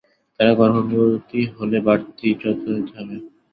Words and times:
তারা 0.39 0.51
গর্ভবতী 0.59 1.41
হলে 1.55 1.77
বাড়তি 1.87 2.27
যত্ন 2.41 2.65
নিতে 2.75 2.93
হবে। 2.99 3.15